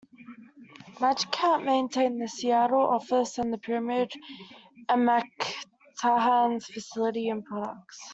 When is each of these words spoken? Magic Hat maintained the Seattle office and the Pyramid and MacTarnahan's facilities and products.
Magic 0.99 1.35
Hat 1.35 1.61
maintained 1.63 2.19
the 2.19 2.27
Seattle 2.27 2.81
office 2.87 3.37
and 3.37 3.53
the 3.53 3.57
Pyramid 3.59 4.11
and 4.89 5.07
MacTarnahan's 5.07 6.65
facilities 6.65 7.29
and 7.29 7.45
products. 7.45 7.99